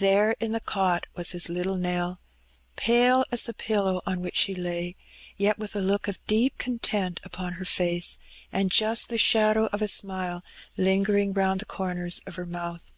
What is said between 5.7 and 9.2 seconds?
a look of deep content upon her face, and just the